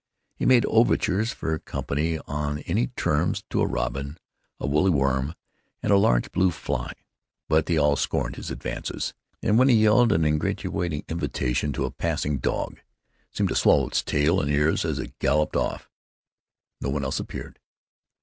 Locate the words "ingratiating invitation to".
10.25-11.85